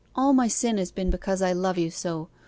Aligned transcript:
All 0.15 0.33
my 0.33 0.47
sin 0.47 0.79
has 0.79 0.91
been 0.91 1.11
because 1.11 1.43
I 1.43 1.53
love 1.53 1.77
you 1.77 1.91
so! 1.91 2.27